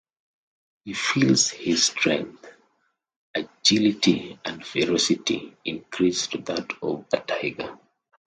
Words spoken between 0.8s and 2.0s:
He feels his